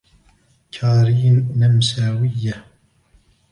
[0.71, 2.65] كارين نمساوية.